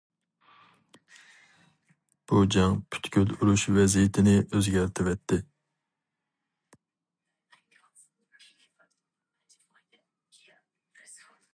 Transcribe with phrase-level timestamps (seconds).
[2.31, 5.39] بۇ جەڭ پۈتكۈل ئۇرۇش ۋەزىيىتىنى ئۆزگەرتىۋەتتى.